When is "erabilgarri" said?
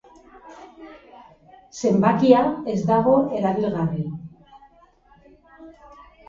3.41-4.07